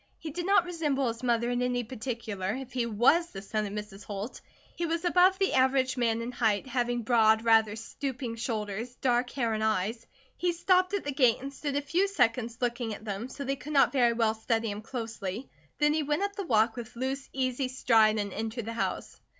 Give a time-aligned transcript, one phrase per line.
[0.17, 3.73] He did not resemble his mother in any particular, if he was the son of
[3.73, 4.03] Mrs.
[4.03, 4.41] Holt.
[4.75, 9.53] He was above the average man in height, having broad, rather stooping shoulders, dark hair
[9.53, 10.07] and eyes.
[10.37, 13.55] He stopped at the gate and stood a few seconds looking at them, so they
[13.55, 17.29] could not very well study him closely, then he went up the walk with loose,
[17.31, 19.21] easy stride and entered the house.